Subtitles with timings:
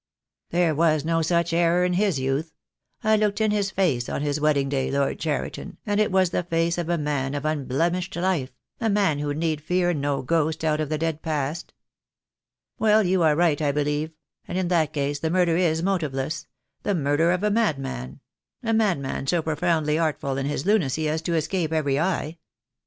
[0.49, 2.55] "There was no such error in his youth.
[3.03, 6.79] I looked in his*face on his wedding day, Lord Cheriton, and it was the face
[6.79, 8.49] of a man of unblemished life—
[8.81, 11.71] a man who need fear no ghost out of the dead past."
[12.79, 14.09] "Well, you are right, I believe—
[14.47, 15.45] and in that case the THE DAY WILL COME.
[15.45, 16.47] 2C>5 murder is motiveless—
[16.81, 18.21] the murder of a madman—
[18.63, 22.39] a mad man so profoundly artful in his lunacy as to escape every eye.